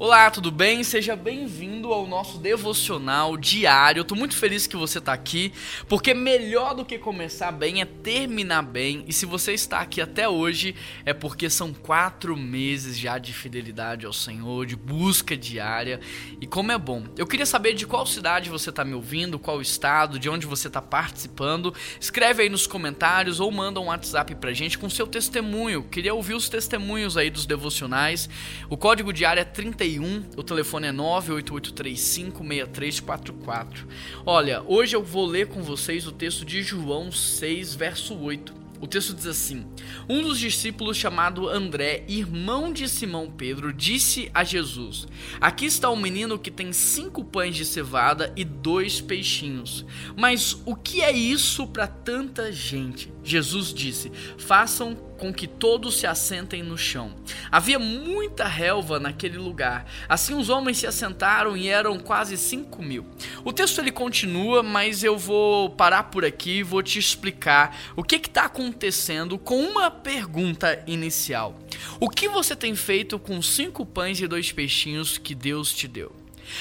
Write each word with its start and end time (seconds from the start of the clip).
Olá, 0.00 0.30
tudo 0.30 0.52
bem? 0.52 0.84
Seja 0.84 1.16
bem-vindo 1.16 1.92
ao 1.92 2.06
nosso 2.06 2.38
devocional 2.38 3.36
diário. 3.36 3.98
Eu 3.98 4.04
tô 4.04 4.14
muito 4.14 4.36
feliz 4.36 4.64
que 4.64 4.76
você 4.76 5.00
tá 5.00 5.12
aqui, 5.12 5.52
porque 5.88 6.14
melhor 6.14 6.72
do 6.72 6.84
que 6.84 6.96
começar 6.98 7.50
bem 7.50 7.80
é 7.80 7.84
terminar 7.84 8.62
bem. 8.62 9.04
E 9.08 9.12
se 9.12 9.26
você 9.26 9.54
está 9.54 9.80
aqui 9.80 10.00
até 10.00 10.28
hoje, 10.28 10.72
é 11.04 11.12
porque 11.12 11.50
são 11.50 11.74
quatro 11.74 12.36
meses 12.36 12.96
já 12.96 13.18
de 13.18 13.32
fidelidade 13.32 14.06
ao 14.06 14.12
Senhor, 14.12 14.66
de 14.66 14.76
busca 14.76 15.36
diária. 15.36 15.98
E 16.40 16.46
como 16.46 16.70
é 16.70 16.78
bom. 16.78 17.02
Eu 17.16 17.26
queria 17.26 17.44
saber 17.44 17.74
de 17.74 17.84
qual 17.84 18.06
cidade 18.06 18.50
você 18.50 18.70
tá 18.70 18.84
me 18.84 18.94
ouvindo, 18.94 19.36
qual 19.36 19.60
estado, 19.60 20.16
de 20.16 20.30
onde 20.30 20.46
você 20.46 20.70
tá 20.70 20.80
participando. 20.80 21.74
Escreve 22.00 22.44
aí 22.44 22.48
nos 22.48 22.68
comentários 22.68 23.40
ou 23.40 23.50
manda 23.50 23.80
um 23.80 23.86
WhatsApp 23.86 24.32
pra 24.36 24.52
gente 24.52 24.78
com 24.78 24.88
seu 24.88 25.08
testemunho. 25.08 25.82
Queria 25.82 26.14
ouvir 26.14 26.34
os 26.34 26.48
testemunhos 26.48 27.16
aí 27.16 27.30
dos 27.30 27.46
devocionais. 27.46 28.30
O 28.70 28.76
código 28.76 29.12
diário 29.12 29.40
é 29.40 29.44
31 29.88 30.24
o 30.36 30.42
telefone 30.42 30.88
é 30.88 30.92
988356344. 30.92 33.86
Olha, 34.26 34.62
hoje 34.66 34.94
eu 34.94 35.02
vou 35.02 35.24
ler 35.24 35.48
com 35.48 35.62
vocês 35.62 36.06
o 36.06 36.12
texto 36.12 36.44
de 36.44 36.62
João 36.62 37.10
6, 37.10 37.74
verso 37.74 38.14
8. 38.14 38.58
O 38.80 38.86
texto 38.86 39.12
diz 39.12 39.26
assim: 39.26 39.66
Um 40.08 40.22
dos 40.22 40.38
discípulos, 40.38 40.96
chamado 40.96 41.48
André, 41.48 42.04
irmão 42.06 42.72
de 42.72 42.88
Simão 42.88 43.28
Pedro, 43.28 43.72
disse 43.72 44.30
a 44.32 44.44
Jesus: 44.44 45.08
Aqui 45.40 45.66
está 45.66 45.90
um 45.90 45.96
menino 45.96 46.38
que 46.38 46.50
tem 46.50 46.72
cinco 46.72 47.24
pães 47.24 47.56
de 47.56 47.64
cevada 47.64 48.32
e 48.36 48.44
dois 48.44 49.00
peixinhos. 49.00 49.84
Mas 50.16 50.62
o 50.64 50.76
que 50.76 51.02
é 51.02 51.10
isso 51.10 51.66
para 51.66 51.88
tanta 51.88 52.52
gente? 52.52 53.12
Jesus 53.24 53.74
disse: 53.74 54.12
Façam 54.36 54.96
com 55.18 55.32
que 55.32 55.46
todos 55.46 55.98
se 55.98 56.06
assentem 56.06 56.62
no 56.62 56.78
chão. 56.78 57.12
Havia 57.50 57.78
muita 57.78 58.46
relva 58.46 58.98
naquele 58.98 59.36
lugar. 59.36 59.84
Assim 60.08 60.34
os 60.34 60.48
homens 60.48 60.78
se 60.78 60.86
assentaram 60.86 61.56
e 61.56 61.68
eram 61.68 61.98
quase 61.98 62.38
cinco 62.38 62.82
mil. 62.82 63.04
O 63.44 63.52
texto 63.52 63.80
ele 63.80 63.90
continua, 63.90 64.62
mas 64.62 65.02
eu 65.04 65.18
vou 65.18 65.70
parar 65.70 66.04
por 66.04 66.24
aqui 66.24 66.58
e 66.58 66.62
vou 66.62 66.82
te 66.82 66.98
explicar 66.98 67.76
o 67.96 68.02
que 68.02 68.16
está 68.16 68.44
acontecendo 68.44 69.36
com 69.36 69.60
uma 69.60 69.90
pergunta 69.90 70.82
inicial. 70.86 71.58
O 72.00 72.08
que 72.08 72.28
você 72.28 72.56
tem 72.56 72.74
feito 72.74 73.18
com 73.18 73.42
cinco 73.42 73.84
pães 73.84 74.20
e 74.20 74.26
dois 74.26 74.52
peixinhos 74.52 75.18
que 75.18 75.34
Deus 75.34 75.72
te 75.72 75.88
deu? 75.88 76.14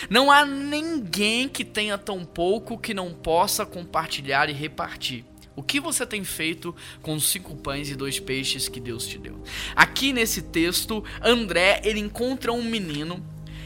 Não 0.10 0.32
há 0.32 0.46
ninguém 0.46 1.48
que 1.48 1.64
tenha 1.64 1.98
tão 1.98 2.26
pouco 2.26 2.78
que 2.78 2.94
não 2.94 3.14
possa 3.14 3.66
compartilhar 3.66 4.50
e 4.50 4.54
repartir. 4.54 5.24
O 5.58 5.64
que 5.64 5.80
você 5.80 6.06
tem 6.06 6.24
feito 6.24 6.74
com 7.02 7.20
cinco 7.20 7.56
pães 7.56 7.90
e 7.90 7.96
dois 7.96 8.20
peixes 8.20 8.70
que 8.70 8.80
Deus 8.80 9.08
te 9.08 9.18
deu? 9.18 9.42
Aqui 9.76 10.14
nesse 10.14 10.44
texto, 10.44 11.04
André 11.20 11.82
ele 11.84 12.00
encontra 12.00 12.54
um 12.54 12.64
menino 12.64 13.26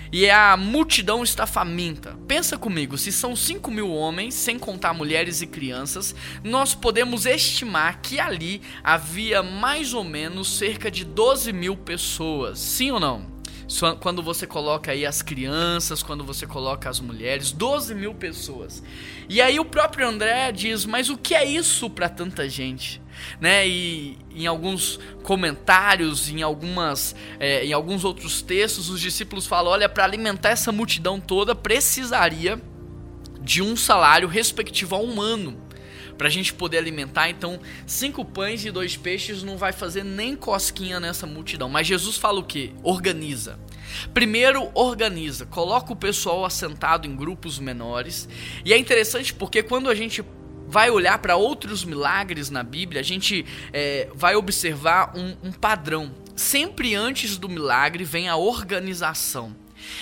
e 0.10 0.30
a 0.30 0.56
multidão 0.56 1.22
está 1.22 1.46
faminta. 1.46 2.18
Pensa 2.30 2.58
comigo, 2.58 2.98
se 2.98 3.12
são 3.12 3.36
5 3.36 3.70
mil 3.70 3.92
homens, 3.92 4.36
sem 4.36 4.58
contar 4.58 4.94
mulheres 4.94 5.42
e 5.42 5.48
crianças, 5.48 6.16
nós 6.42 6.74
podemos 6.74 7.26
estimar 7.26 8.02
que 8.02 8.22
ali 8.22 8.62
havia 8.82 9.44
mais 9.44 9.94
ou 9.94 10.06
menos 10.06 10.58
cerca 10.58 10.90
de 10.90 11.04
12 11.04 11.52
mil 11.52 11.76
pessoas. 11.76 12.58
Sim 12.58 12.92
ou 12.92 13.02
não? 13.02 13.31
Quando 14.00 14.22
você 14.22 14.46
coloca 14.46 14.92
aí 14.92 15.06
as 15.06 15.22
crianças, 15.22 16.04
quando 16.04 16.24
você 16.24 16.46
coloca 16.46 16.90
as 16.90 17.00
mulheres, 17.00 17.52
12 17.52 17.96
mil 17.96 18.14
pessoas. 18.14 18.84
E 19.30 19.42
aí 19.42 19.60
o 19.60 19.66
próprio 19.66 20.08
André 20.08 20.52
diz, 20.52 20.86
mas 20.86 21.10
o 21.10 21.18
que 21.18 21.34
é 21.34 21.46
isso 21.46 21.90
para 21.90 22.10
tanta 22.10 22.50
gente? 22.50 23.02
Né? 23.40 23.68
E 23.68 24.18
em 24.34 24.48
alguns 24.48 25.00
comentários, 25.24 26.30
em 26.30 26.42
algumas, 26.42 27.16
é, 27.40 27.66
em 27.66 27.74
alguns 27.74 28.04
outros 28.04 28.42
textos, 28.42 28.90
os 28.90 29.00
discípulos 29.00 29.48
falam, 29.48 29.72
olha, 29.72 29.88
para 29.88 30.04
alimentar 30.04 30.50
essa 30.50 30.72
multidão 30.72 31.20
toda 31.20 31.56
precisaria 31.56 32.62
de 33.42 33.62
um 33.62 33.76
salário 33.76 34.28
respectivo 34.28 34.96
a 34.96 35.00
um 35.00 35.20
ano 35.22 35.71
para 36.22 36.28
a 36.28 36.32
gente 36.32 36.54
poder 36.54 36.78
alimentar. 36.78 37.32
Então, 37.32 37.60
cinco 37.88 38.24
pães 38.24 38.64
e 38.64 38.70
dois 38.70 38.96
peixes 38.96 39.42
não 39.42 39.58
vai 39.58 39.72
fazer 39.72 40.04
nem 40.04 40.36
cosquinha 40.36 41.00
nessa 41.00 41.26
multidão. 41.26 41.68
Mas 41.68 41.88
Jesus 41.88 42.16
fala 42.16 42.40
o 42.40 42.44
que? 42.44 42.76
Organiza. 42.84 43.58
Primeiro, 44.14 44.70
organiza, 44.76 45.48
coloca 45.48 45.92
o 45.92 45.96
pessoal 45.96 46.46
assentado 46.46 47.08
em 47.08 47.16
grupos 47.16 47.58
menores. 47.58 48.30
E 48.64 48.72
é 48.72 48.78
interessante 48.78 49.34
porque 49.34 49.64
quando 49.64 49.90
a 49.90 49.96
gente 49.96 50.24
vai 50.68 50.92
olhar 50.92 51.18
para 51.18 51.38
outros 51.38 51.84
milagres 51.84 52.52
na 52.52 52.62
Bíblia, 52.62 53.02
a 53.02 53.04
gente 53.04 53.44
é, 53.74 54.08
vai 54.14 54.36
observar 54.36 55.18
um, 55.18 55.36
um 55.48 55.52
padrão. 55.52 56.12
Sempre 56.36 56.94
antes 56.94 57.36
do 57.36 57.50
milagre 57.50 58.04
vem 58.04 58.30
a 58.30 58.36
organização. 58.36 59.56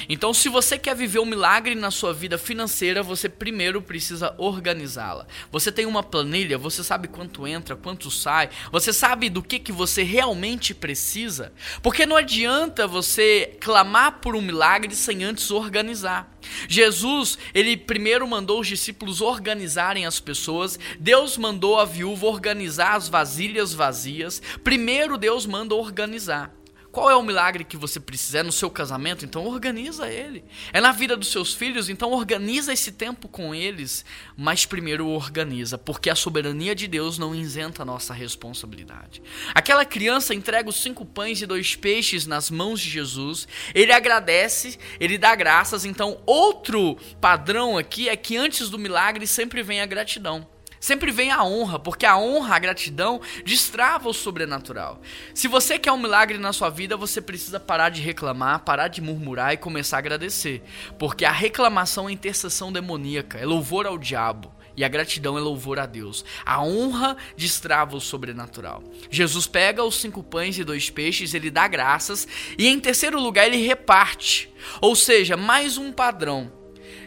Então, 0.08 0.34
se 0.34 0.50
você 0.50 0.78
quer 0.78 0.96
viver 0.96 1.20
um 1.20 1.26
milagre 1.26 1.76
na 1.76 1.92
sua 1.92 2.14
vida 2.14 2.38
financeira, 2.38 3.04
você 3.04 3.30
primeiro 3.30 3.82
precisa 3.82 4.34
organizá-la. 4.38 5.28
Você 5.52 5.72
tem 5.72 5.86
uma 5.86 6.04
planilha, 6.04 6.58
você 6.58 6.84
sabe 6.84 7.08
quanto 7.08 7.48
entra, 7.48 7.76
quanto 7.76 8.10
sai, 8.12 8.50
você 8.72 8.92
sabe 8.92 9.30
do 9.30 9.44
que, 9.44 9.60
que 9.60 9.72
você 9.72 10.04
realmente 10.04 10.74
precisa. 10.74 11.54
Porque 11.82 12.06
não 12.06 12.16
adianta 12.16 12.88
você 12.88 13.58
clamar 13.60 14.20
por 14.20 14.36
um 14.36 14.42
milagre 14.42 14.96
sem 14.96 15.24
antes 15.24 15.52
organizar. 15.52 16.38
Jesus, 16.68 17.38
ele 17.54 17.76
primeiro 17.76 18.28
mandou 18.28 18.60
os 18.60 18.68
discípulos 18.68 19.22
organizarem 19.22 20.06
as 20.06 20.20
pessoas, 20.20 20.80
Deus 21.00 21.38
mandou 21.38 21.80
a 21.80 21.86
viúva 21.86 22.28
organizar 22.28 22.96
as 22.96 23.08
vasilhas 23.08 23.74
vazias. 23.74 24.42
Primeiro 24.64 25.18
Deus 25.18 25.46
manda 25.46 25.76
organizar. 25.76 26.59
Qual 26.92 27.10
é 27.10 27.16
o 27.16 27.22
milagre 27.22 27.64
que 27.64 27.78
você 27.78 28.00
precisa? 28.00 28.40
É 28.40 28.44
no 28.44 28.52
seu 28.52 28.70
casamento? 28.70 29.24
Então 29.24 29.46
organiza 29.46 30.08
ele. 30.08 30.44
É 30.74 30.82
na 30.82 30.92
vida 30.92 31.16
dos 31.16 31.32
seus 31.32 31.54
filhos? 31.54 31.88
Então 31.88 32.12
organiza 32.12 32.74
esse 32.74 32.92
tempo 32.92 33.28
com 33.28 33.54
eles. 33.54 34.04
Mas 34.36 34.66
primeiro 34.66 35.08
organiza, 35.08 35.78
porque 35.78 36.10
a 36.10 36.16
soberania 36.16 36.74
de 36.74 36.88
Deus 36.88 37.20
não 37.20 37.36
isenta 37.36 37.84
a 37.84 37.86
nossa 37.86 38.12
responsabilidade. 38.12 39.22
Aquela 39.54 39.86
criança 39.86 40.34
entrega 40.34 40.68
os 40.68 40.82
cinco 40.82 41.06
pães 41.06 41.42
e 41.42 41.46
dois 41.46 41.76
peixes 41.76 42.26
nas 42.26 42.50
mãos 42.50 42.82
de 42.82 42.90
Jesus. 42.90 43.48
Ele 43.76 43.92
agradece, 43.92 44.80
ele 45.00 45.18
dá 45.18 45.36
graças. 45.36 45.86
Então, 45.86 46.20
outro 46.26 46.98
padrão 47.22 47.78
aqui 47.78 48.10
é 48.10 48.16
que 48.16 48.36
antes 48.36 48.68
do 48.68 48.80
milagre 48.80 49.28
sempre 49.28 49.62
vem 49.62 49.80
a 49.80 49.86
gratidão. 49.86 50.48
Sempre 50.80 51.12
vem 51.12 51.30
a 51.30 51.44
honra, 51.44 51.78
porque 51.78 52.06
a 52.06 52.18
honra, 52.18 52.56
a 52.56 52.60
gratidão, 52.60 53.20
destrava 53.44 54.08
o 54.08 54.14
sobrenatural. 54.14 55.02
Se 55.34 55.48
você 55.48 55.78
quer 55.78 55.92
um 55.92 55.98
milagre 55.98 56.38
na 56.38 56.54
sua 56.54 56.70
vida, 56.70 56.96
você 56.96 57.22
precisa 57.22 57.60
parar 57.60 57.90
de 57.90 58.02
reclamar, 58.02 58.60
parar 58.60 58.88
de 58.88 59.02
murmurar 59.02 59.54
e 59.54 59.58
começar 59.58 59.98
a 59.98 60.00
agradecer. 60.00 60.64
Porque 60.98 61.26
a 61.26 61.32
reclamação 61.32 62.08
é 62.08 62.14
intercessão 62.14 62.72
demoníaca, 62.72 63.38
é 63.38 63.46
louvor 63.46 63.86
ao 63.86 63.98
diabo. 63.98 64.54
E 64.78 64.84
a 64.86 64.88
gratidão 64.88 65.38
é 65.38 65.42
louvor 65.42 65.78
a 65.78 65.86
Deus. 65.86 66.24
A 66.46 66.64
honra 66.64 67.18
destrava 67.36 67.98
o 67.98 68.00
sobrenatural. 68.00 68.82
Jesus 69.12 69.46
pega 69.46 69.84
os 69.84 70.00
cinco 70.00 70.24
pães 70.24 70.58
e 70.58 70.64
dois 70.64 70.90
peixes, 70.90 71.34
ele 71.34 71.52
dá 71.52 71.68
graças 71.68 72.26
e, 72.58 72.66
em 72.66 72.80
terceiro 72.80 73.20
lugar, 73.20 73.46
ele 73.46 73.58
reparte. 73.58 74.50
Ou 74.80 74.96
seja, 74.96 75.36
mais 75.36 75.78
um 75.78 75.92
padrão. 75.92 76.59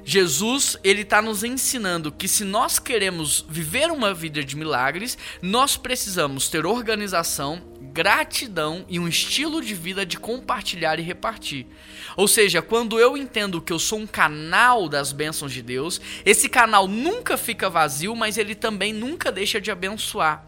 Jesus, 0.05 0.77
ele 0.83 1.03
está 1.03 1.23
nos 1.23 1.45
ensinando 1.45 2.11
que 2.11 2.27
se 2.27 2.45
nós 2.45 2.79
queremos 2.79 3.45
viver 3.49 3.91
uma 3.91 4.13
vida 4.13 4.43
de 4.43 4.57
milagres, 4.57 5.17
nós 5.41 5.77
precisamos 5.77 6.49
ter 6.49 6.67
organização, 6.67 7.63
gratidão 7.93 8.85
e 8.89 8.99
um 8.99 9.07
estilo 9.07 9.63
de 9.63 9.75
vida 9.75 10.05
de 10.05 10.19
compartilhar 10.19 10.99
e 10.99 11.03
repartir. 11.03 11.67
Ou 12.17 12.27
seja, 12.27 12.61
quando 12.61 12.99
eu 12.99 13.17
entendo 13.17 13.61
que 13.61 13.73
eu 13.73 13.79
sou 13.79 14.01
um 14.01 14.07
canal 14.07 14.89
das 14.89 15.13
bênçãos 15.13 15.53
de 15.53 15.63
Deus, 15.63 16.01
esse 16.25 16.49
canal 16.49 16.89
nunca 16.89 17.37
fica 17.37 17.71
vazio, 17.71 18.17
mas 18.17 18.37
ele 18.37 18.55
também 18.55 18.93
nunca 18.93 19.31
deixa 19.31 19.61
de 19.61 19.71
abençoar. 19.71 20.45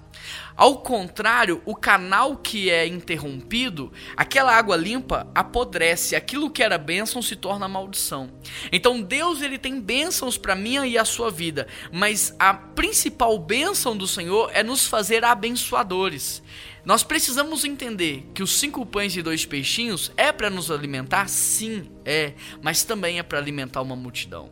Ao 0.56 0.78
contrário, 0.78 1.60
o 1.65 1.75
canal 1.75 2.37
que 2.37 2.70
é 2.70 2.87
interrompido, 2.87 3.92
aquela 4.16 4.54
água 4.54 4.76
limpa 4.76 5.26
apodrece, 5.34 6.15
aquilo 6.15 6.48
que 6.48 6.62
era 6.62 6.78
bênção 6.78 7.20
se 7.20 7.34
torna 7.34 7.66
maldição. 7.66 8.31
Então 8.70 9.02
Deus 9.02 9.43
ele 9.43 9.58
tem 9.58 9.81
bênçãos 9.81 10.38
para 10.38 10.55
minha 10.55 10.87
e 10.87 10.96
a 10.96 11.05
sua 11.05 11.29
vida, 11.29 11.67
mas 11.90 12.34
a 12.38 12.55
principal 12.55 13.37
bênção 13.37 13.96
do 13.96 14.06
Senhor 14.06 14.49
é 14.55 14.62
nos 14.62 14.87
fazer 14.87 15.25
abençoadores. 15.25 16.40
Nós 16.84 17.02
precisamos 17.02 17.64
entender 17.64 18.26
que 18.34 18.43
os 18.43 18.58
cinco 18.58 18.84
pães 18.84 19.17
e 19.17 19.23
dois 19.23 19.46
peixinhos 19.46 20.12
é 20.19 20.31
para 20.31 20.50
nos 20.50 20.70
alimentar? 20.70 21.29
Sim, 21.29 21.90
é, 22.05 22.34
mas 22.61 22.84
também 22.84 23.19
é 23.19 23.23
para 23.23 23.38
alimentar 23.38 23.81
uma 23.81 23.96
multidão. 23.96 24.50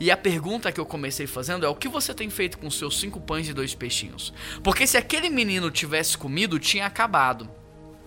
E 0.00 0.10
a 0.10 0.16
pergunta 0.16 0.72
que 0.72 0.80
eu 0.80 0.86
comecei 0.86 1.26
fazendo 1.26 1.66
é: 1.66 1.68
o 1.68 1.74
que 1.74 1.88
você 1.88 2.14
tem 2.14 2.30
feito 2.30 2.58
com 2.58 2.70
seus 2.70 2.98
cinco 2.98 3.20
pães 3.20 3.48
e 3.48 3.52
dois 3.52 3.74
peixinhos? 3.74 4.32
Porque 4.62 4.86
se 4.86 4.96
aquele 4.96 5.28
menino 5.44 5.70
tivesse 5.70 6.16
comido, 6.16 6.58
tinha 6.58 6.86
acabado 6.86 7.48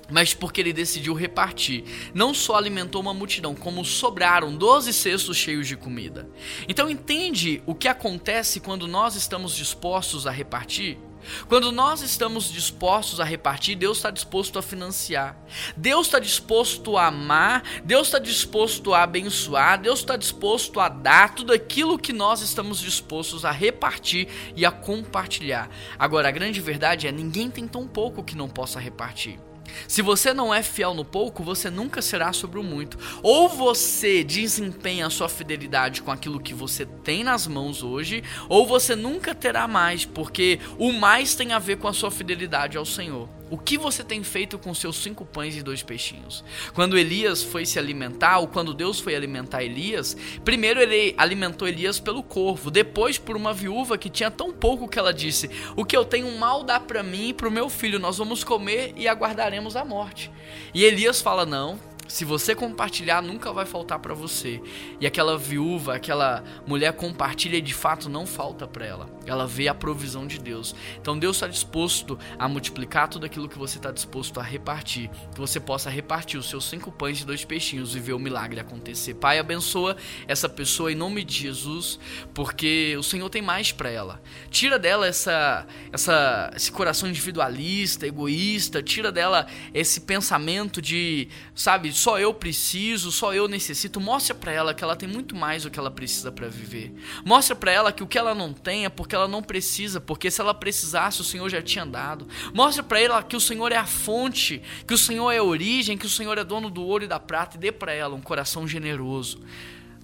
mas 0.10 0.34
porque 0.34 0.62
ele 0.62 0.74
decidiu 0.74 1.14
repartir. 1.14 1.84
Não 2.14 2.34
só 2.34 2.56
alimentou 2.56 3.02
uma 3.02 3.14
multidão, 3.14 3.54
como 3.54 3.84
sobraram 3.84 4.56
12 4.56 4.94
cestos 4.94 5.38
cheios 5.38 5.68
de 5.68 5.76
comida. 5.76 6.30
Então 6.68 6.90
entende 6.90 7.62
o 7.66 7.76
que 7.76 7.88
acontece 7.88 8.60
quando 8.60 8.88
nós 8.88 9.16
estamos 9.16 9.56
dispostos 9.56 10.26
a 10.26 10.32
repartir? 10.32 10.98
Quando 11.48 11.72
nós 11.72 12.02
estamos 12.02 12.52
dispostos 12.52 13.20
a 13.20 13.24
repartir, 13.24 13.76
Deus 13.76 13.98
está 13.98 14.12
disposto 14.12 14.60
a 14.60 14.62
financiar. 14.62 15.38
Deus 15.76 16.08
está 16.08 16.20
disposto 16.20 16.98
a 16.98 17.08
amar, 17.08 17.64
Deus 17.84 18.08
está 18.08 18.20
disposto 18.20 18.94
a 18.94 19.04
abençoar, 19.04 19.82
Deus 19.82 20.00
está 20.00 20.16
disposto 20.16 20.80
a 20.80 20.90
dar 20.90 21.36
tudo 21.36 21.54
aquilo 21.54 21.98
que 21.98 22.14
nós 22.14 22.42
estamos 22.42 22.80
dispostos 22.80 23.46
a 23.46 23.52
repartir 23.52 24.28
e 24.56 24.66
a 24.66 24.72
compartilhar. 24.72 25.70
Agora, 25.98 26.30
a 26.30 26.32
grande 26.32 26.60
verdade 26.62 27.08
é: 27.08 27.12
ninguém 27.12 27.50
tem 27.50 27.68
tão 27.68 27.88
pouco 27.88 28.24
que 28.24 28.36
não 28.36 28.48
possa 28.48 28.80
repartir. 28.80 29.40
Se 29.88 30.02
você 30.02 30.34
não 30.34 30.54
é 30.54 30.62
fiel 30.64 30.94
no 30.94 31.06
pouco, 31.06 31.44
você 31.44 31.70
nunca 31.70 32.02
será 32.02 32.34
sobre 32.34 32.60
o 32.60 32.64
muito. 32.64 32.98
Ou 33.22 33.50
você 33.50 34.24
desempenha 34.24 35.08
a 35.08 35.10
sua 35.10 35.30
fidelidade 35.30 36.02
com 36.02 36.12
aquilo 36.12 36.40
que 36.40 36.54
você 36.54 36.86
tem 36.86 37.24
nas 37.24 37.48
mãos 37.48 37.84
hoje, 37.84 38.24
ou 38.50 38.66
você 38.66 38.96
nunca 38.96 39.34
terá 39.36 39.68
mais, 39.68 40.06
porque 40.06 40.60
o 40.78 40.92
mais 40.92 41.36
tem 41.36 41.54
a 41.54 41.60
ver 41.60 41.78
com 41.78 41.88
a 41.88 41.94
sua 41.94 42.12
fidelidade 42.12 42.78
ao 42.78 42.86
Senhor. 42.86 43.37
O 43.50 43.58
que 43.58 43.78
você 43.78 44.04
tem 44.04 44.24
feito 44.24 44.60
com 44.60 44.74
seus 44.74 44.98
cinco 44.98 45.26
pães 45.26 45.56
e 45.56 45.64
dois 45.64 45.82
peixinhos? 45.82 46.44
Quando 46.74 46.98
Elias 46.98 47.42
foi 47.42 47.66
se 47.66 47.80
alimentar, 47.80 48.40
ou 48.40 48.48
quando 48.48 48.74
Deus 48.74 49.00
foi 49.00 49.16
alimentar 49.16 49.64
Elias, 49.64 50.18
primeiro 50.44 50.82
ele 50.82 51.16
alimentou 51.18 51.68
Elias 51.68 52.00
pelo 52.00 52.22
corvo, 52.22 52.70
depois 52.70 53.18
por 53.18 53.38
uma 53.38 53.54
viúva 53.54 53.98
que 53.98 54.10
tinha 54.10 54.30
tão 54.30 54.52
pouco 54.52 54.88
que 54.88 55.00
ela 55.00 55.14
disse: 55.14 55.50
O 55.76 55.86
que 55.86 55.96
eu 55.96 56.04
tenho 56.04 56.38
mal 56.38 56.64
dá 56.64 56.80
para 56.80 57.02
mim 57.04 57.30
e 57.30 57.34
para 57.34 57.48
o 57.48 57.52
meu 57.52 57.70
filho, 57.70 58.00
nós 58.00 58.18
vamos 58.18 58.44
comer 58.44 58.94
e 58.98 59.08
aguardaremos 59.08 59.76
a 59.76 59.86
morte. 59.86 60.30
E 60.74 60.84
Elias 60.84 61.22
fala: 61.22 61.46
Não, 61.46 61.80
se 62.08 62.24
você 62.24 62.56
compartilhar, 62.56 63.22
nunca 63.22 63.52
vai 63.52 63.66
faltar 63.66 64.00
para 64.00 64.14
você. 64.14 64.62
E 65.00 65.06
aquela 65.06 65.38
viúva, 65.38 65.96
aquela 65.96 66.44
mulher 66.66 66.94
compartilha 66.94 67.58
e 67.58 67.62
de 67.62 67.74
fato 67.74 68.10
não 68.10 68.26
falta 68.26 68.68
para 68.68 68.86
ela. 68.86 69.10
Ela 69.26 69.46
vê 69.46 69.68
a 69.68 69.74
provisão 69.74 70.26
de 70.26 70.40
Deus. 70.40 70.74
Então 71.00 71.18
Deus 71.18 71.36
está 71.38 71.48
disposto 71.48 72.18
a 72.40 72.48
multiplicar 72.48 73.08
tudo 73.10 73.26
aquilo 73.26 73.50
que 73.50 73.58
você 73.58 73.78
está 73.78 73.92
disposto 73.92 74.40
a 74.40 74.44
repartir. 74.44 75.10
Que 75.34 75.40
você 75.40 75.60
possa 75.60 75.90
repartir 75.90 76.40
os 76.40 76.50
seus 76.50 76.66
cinco 76.66 76.92
pães 76.92 77.22
e 77.22 77.26
dois 77.26 77.44
peixinhos 77.44 77.96
e 77.96 78.00
ver 78.00 78.14
o 78.14 78.20
milagre 78.20 78.60
acontecer. 78.60 79.16
Pai, 79.16 79.40
abençoa 79.40 79.98
essa 80.28 80.48
pessoa 80.48 80.92
em 80.92 80.96
nome 80.96 81.24
de 81.24 81.34
Jesus, 81.36 82.00
porque 82.34 82.96
o 82.98 83.04
Senhor 83.04 83.30
tem 83.30 83.42
mais 83.42 83.72
para 83.72 83.90
ela. 83.90 84.22
Tira 84.50 84.80
dela 84.80 85.08
essa, 85.08 85.66
essa, 85.92 86.52
esse 86.56 86.72
coração 86.72 87.10
individualista, 87.10 88.08
egoísta. 88.08 88.82
Tira 88.82 89.12
dela 89.12 89.48
esse 89.74 90.02
pensamento 90.02 90.82
de, 90.82 91.28
sabe, 91.54 91.97
só 91.98 92.20
eu 92.20 92.32
preciso, 92.32 93.12
só 93.12 93.34
eu 93.34 93.48
necessito. 93.48 94.00
Mostra 94.00 94.36
para 94.36 94.52
ela 94.52 94.72
que 94.72 94.84
ela 94.84 94.96
tem 94.96 95.10
muito 95.10 95.36
mais 95.36 95.64
do 95.64 95.72
que 95.72 95.80
ela 95.80 95.90
precisa 95.90 96.32
para 96.32 96.48
viver. 96.48 96.94
Mostra 97.26 97.56
para 97.56 97.72
ela 97.72 97.92
que 97.92 98.04
o 98.04 98.08
que 98.08 98.20
ela 98.20 98.36
não 98.36 98.54
tem 98.54 98.86
é 98.86 98.90
porque 98.90 99.16
ela 99.16 99.28
não 99.28 99.42
precisa, 99.42 100.00
porque 100.00 100.30
se 100.30 100.40
ela 100.40 100.54
precisasse, 100.54 101.22
o 101.22 101.24
Senhor 101.24 101.50
já 101.50 101.60
tinha 101.60 101.88
dado. 101.88 102.28
Mostra 102.54 102.84
para 102.84 103.02
ela 103.02 103.24
que 103.24 103.36
o 103.36 103.42
Senhor 103.42 103.72
é 103.72 103.78
a 103.78 103.88
fonte, 103.88 104.62
que 104.88 104.94
o 104.94 104.98
Senhor 104.98 105.32
é 105.32 105.40
a 105.40 105.44
origem, 105.44 105.98
que 105.98 106.06
o 106.06 106.10
Senhor 106.10 106.38
é 106.38 106.44
dono 106.44 106.70
do 106.70 106.84
ouro 106.84 107.04
e 107.04 107.08
da 107.08 107.20
prata 107.20 107.58
e 107.58 107.60
dê 107.60 107.72
para 107.72 107.92
ela 107.92 108.14
um 108.14 108.22
coração 108.22 108.68
generoso. 108.68 109.40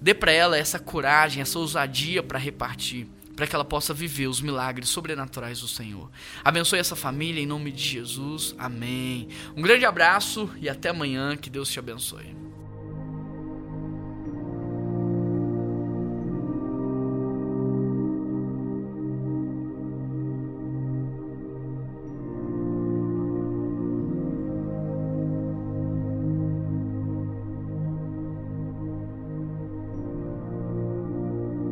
Dê 0.02 0.12
para 0.12 0.32
ela 0.32 0.58
essa 0.58 0.80
coragem, 0.80 1.42
essa 1.42 1.60
ousadia 1.60 2.24
para 2.24 2.40
repartir 2.40 3.06
para 3.36 3.46
que 3.46 3.54
ela 3.54 3.64
possa 3.64 3.92
viver 3.92 4.26
os 4.26 4.40
milagres 4.40 4.88
sobrenaturais 4.88 5.60
do 5.60 5.68
Senhor. 5.68 6.10
Abençoe 6.44 6.78
essa 6.78 6.96
família 6.96 7.42
em 7.42 7.46
nome 7.46 7.72
de 7.72 7.82
Jesus. 7.82 8.54
Amém. 8.58 9.28
Um 9.56 9.62
grande 9.62 9.84
abraço 9.84 10.50
e 10.60 10.68
até 10.68 10.90
amanhã. 10.90 11.36
Que 11.36 11.50
Deus 11.50 11.68
te 11.68 11.78
abençoe. 11.78 12.43